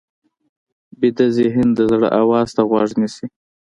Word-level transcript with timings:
ویده 0.99 1.27
ذهن 1.37 1.67
د 1.73 1.79
زړه 1.91 2.07
آواز 2.21 2.47
ته 2.55 2.61
غوږ 2.69 2.89
نیسي 3.01 3.25